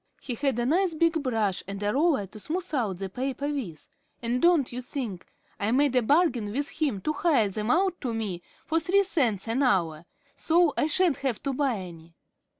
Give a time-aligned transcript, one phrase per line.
[0.19, 3.87] He had a nice big brush and a roller to smooth out the paper with,
[4.19, 5.27] and don't you think,
[5.59, 9.47] I made a bargain with him to hire them out to me for three cents
[9.47, 12.15] an hour, so I sha'n't have to buy any."